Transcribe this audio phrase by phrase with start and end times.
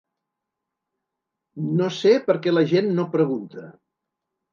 [1.81, 3.67] No sé per què la gent no pregunta.